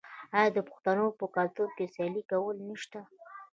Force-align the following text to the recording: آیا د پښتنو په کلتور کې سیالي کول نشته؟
آیا 0.37 0.49
د 0.55 0.59
پښتنو 0.69 1.05
په 1.19 1.25
کلتور 1.35 1.69
کې 1.77 1.91
سیالي 1.93 2.23
کول 2.31 2.55
نشته؟ 2.69 2.99